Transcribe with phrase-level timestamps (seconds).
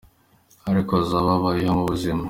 [0.69, 2.19] ariko bakaba babayeho mu buzima.